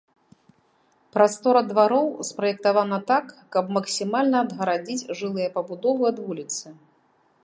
Прастора 1.15 1.61
двароў 1.71 2.07
спраектавана 2.29 2.97
так, 3.11 3.25
каб 3.55 3.65
максімальна 3.77 4.37
адгарадзіць 4.47 5.09
жылыя 5.21 5.49
пабудовы 5.59 6.03
ад 6.11 6.17
вуліцы. 6.31 6.65